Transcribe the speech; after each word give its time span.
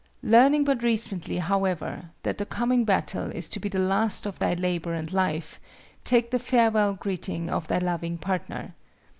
Learning 0.23 0.63
but 0.63 0.81
recently, 0.81 1.37
however, 1.37 2.09
that 2.23 2.39
the 2.39 2.45
coming 2.47 2.85
battle 2.85 3.29
is 3.29 3.47
to 3.47 3.59
be 3.59 3.69
the 3.69 3.77
last 3.77 4.25
of 4.25 4.39
thy 4.39 4.55
labor 4.55 4.95
and 4.95 5.13
life, 5.13 5.59
take 6.03 6.31
the 6.31 6.39
farewell 6.39 6.95
greeting 6.95 7.51
of 7.51 7.67
thy 7.67 7.77
loving 7.77 8.17
partner. 8.17 8.73